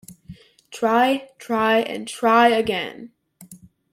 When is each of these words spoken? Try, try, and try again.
Try, 0.71 1.29
try, 1.37 1.77
and 1.81 2.07
try 2.07 2.47
again. 2.47 3.11